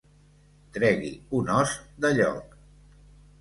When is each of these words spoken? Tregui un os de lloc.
Tregui 0.77 1.11
un 1.41 1.51
os 1.57 1.75
de 2.07 2.13
lloc. 2.21 2.57